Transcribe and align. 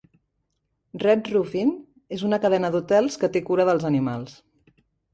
Red 1.03 1.29
Roof 1.33 1.53
Inn 1.61 1.75
és 2.19 2.25
una 2.31 2.41
cadena 2.49 2.75
d"hotels 2.79 3.21
que 3.25 3.33
te 3.37 3.47
cura 3.53 3.71
dels 3.73 3.89
animals. 3.95 4.39